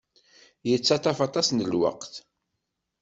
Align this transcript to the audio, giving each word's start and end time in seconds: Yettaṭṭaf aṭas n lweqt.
Yettaṭṭaf 0.69 1.19
aṭas 1.27 1.47
n 1.51 1.65
lweqt. 1.71 2.13